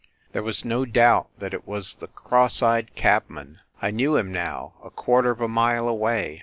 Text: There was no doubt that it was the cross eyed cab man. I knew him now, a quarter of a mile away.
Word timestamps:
There 0.33 0.41
was 0.41 0.65
no 0.65 0.83
doubt 0.83 1.27
that 1.37 1.53
it 1.53 1.67
was 1.67 1.93
the 1.93 2.07
cross 2.07 2.63
eyed 2.63 2.95
cab 2.95 3.29
man. 3.29 3.59
I 3.83 3.91
knew 3.91 4.17
him 4.17 4.31
now, 4.31 4.73
a 4.83 4.89
quarter 4.89 5.29
of 5.29 5.41
a 5.41 5.47
mile 5.47 5.87
away. 5.87 6.39